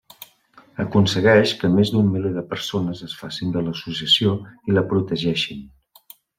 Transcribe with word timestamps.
Aconsegueix 0.83 1.53
que 1.59 1.69
més 1.73 1.91
d'un 1.97 2.09
miler 2.15 2.33
de 2.39 2.45
persones 2.55 3.05
es 3.09 3.15
facin 3.21 3.55
de 3.59 3.65
l'associació 3.69 4.35
i 4.71 4.79
la 4.79 4.87
protegeixin. 4.95 5.65